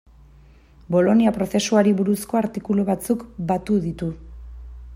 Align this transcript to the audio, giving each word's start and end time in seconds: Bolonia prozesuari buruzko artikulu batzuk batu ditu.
Bolonia 0.95 1.33
prozesuari 1.35 1.93
buruzko 1.99 2.39
artikulu 2.41 2.87
batzuk 2.89 3.27
batu 3.53 3.77
ditu. 3.85 4.09